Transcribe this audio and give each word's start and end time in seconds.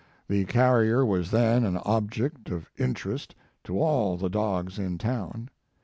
The 0.27 0.45
carrier 0.45 1.05
was 1.05 1.29
then 1.29 1.63
an 1.63 1.77
object 1.77 2.49
of 2.49 2.71
interest 2.75 3.35
to 3.65 3.77
all 3.79 4.17
the 4.17 4.29
dogs 4.31 4.79
in 4.79 4.97
town. 4.97 5.49